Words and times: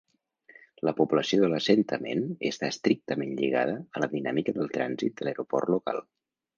La 0.87 0.93
població 1.01 1.39
de 1.43 1.49
l'assentament 1.51 2.25
està 2.51 2.71
estrictament 2.75 3.37
lligada 3.43 3.79
a 3.95 4.05
la 4.07 4.13
dinàmica 4.19 4.59
del 4.61 4.77
trànsit 4.81 5.19
de 5.21 5.31
l'aeroport 5.33 5.75
local. 5.79 6.07